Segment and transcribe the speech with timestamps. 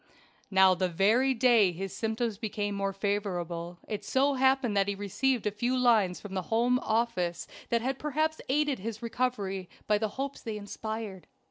[0.49, 4.99] Now the very day his symptoms became more favorable it so happened that he had
[4.99, 9.99] received a few lines from the Home Office that had perhaps aided his recovery by
[9.99, 11.27] the hopes they inspired.